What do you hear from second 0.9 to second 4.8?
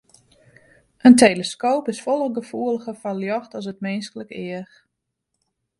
In teleskoop is folle gefoeliger foar ljocht as it minsklik each.